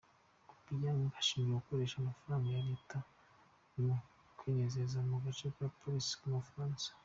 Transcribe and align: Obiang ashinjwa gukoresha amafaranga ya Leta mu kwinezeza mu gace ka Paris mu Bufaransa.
Obiang 0.69 1.01
ashinjwa 1.19 1.57
gukoresha 1.59 1.95
amafaranga 1.99 2.47
ya 2.55 2.61
Leta 2.69 2.97
mu 3.81 3.95
kwinezeza 4.37 4.97
mu 5.09 5.15
gace 5.23 5.47
ka 5.55 5.65
Paris 5.79 6.07
mu 6.27 6.35
Bufaransa. 6.41 6.87